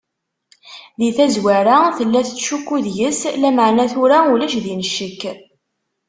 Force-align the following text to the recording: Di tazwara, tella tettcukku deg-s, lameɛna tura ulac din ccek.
Di 0.99 1.09
tazwara, 1.17 1.77
tella 1.97 2.21
tettcukku 2.27 2.75
deg-s, 2.85 3.21
lameɛna 3.41 3.85
tura 3.91 4.19
ulac 4.33 4.53
din 4.63 4.81
ccek. 4.89 5.21